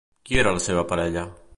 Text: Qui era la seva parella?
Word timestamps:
Qui 0.29 0.39
era 0.45 0.55
la 0.55 0.63
seva 0.69 0.87
parella? 0.95 1.31